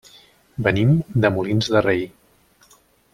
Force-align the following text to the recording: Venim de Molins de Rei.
Venim 0.67 0.95
de 1.25 1.31
Molins 1.35 1.69
de 1.77 1.83
Rei. 1.89 2.03